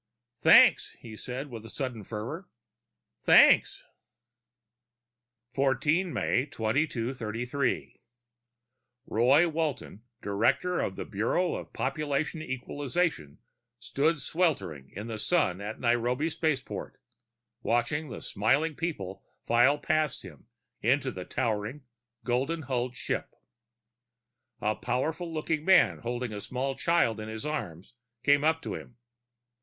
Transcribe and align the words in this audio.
"Thanks," 0.39 0.95
he 0.97 1.15
said 1.15 1.51
with 1.51 1.69
sudden 1.69 2.03
fervor. 2.03 2.49
"Thanks!" 3.19 3.83
14 5.53 6.11
May 6.11 6.47
2233.... 6.47 8.01
Roy 9.05 9.47
Walton, 9.47 10.01
director 10.23 10.79
of 10.79 10.95
the 10.95 11.05
Bureau 11.05 11.53
of 11.53 11.71
Population 11.71 12.41
Equalization, 12.41 13.37
stood 13.77 14.19
sweltering 14.19 14.89
in 14.95 15.05
the 15.05 15.19
sun 15.19 15.61
at 15.61 15.79
Nairobi 15.79 16.31
Spaceport, 16.31 16.99
watching 17.61 18.09
the 18.09 18.23
smiling 18.23 18.73
people 18.75 19.23
file 19.45 19.77
past 19.77 20.23
him 20.23 20.47
into 20.81 21.11
the 21.11 21.25
towering, 21.25 21.83
golden 22.23 22.63
hulled 22.63 22.95
ship. 22.95 23.35
A 24.61 24.75
powerful 24.75 25.31
looking 25.31 25.63
man 25.63 25.99
holding 25.99 26.33
a 26.33 26.41
small 26.41 26.75
child 26.75 27.19
in 27.19 27.29
his 27.29 27.45
arms 27.45 27.93
came 28.23 28.43
up 28.43 28.63
to 28.63 28.73
him. 28.73 28.97